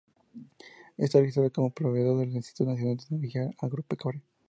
[0.97, 4.23] Y está registrada como proveedor del Instituto Nacional de Tecnología Agropecuaria.